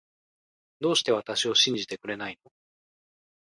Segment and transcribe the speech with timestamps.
[0.79, 2.51] どうして私を信じてくれないの